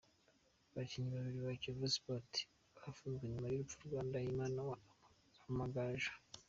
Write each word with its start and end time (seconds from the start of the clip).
Abakinnyi 0.71 1.09
babiri 1.15 1.37
ba 1.45 1.53
Kiyovu 1.59 1.87
Sports 1.95 2.39
bafunzwe 2.81 3.23
nyuma 3.27 3.47
y’urupfu 3.49 3.77
rwa 3.87 4.01
Ndahimana 4.07 4.59
wa 4.69 4.77
Amagaju. 5.49 6.11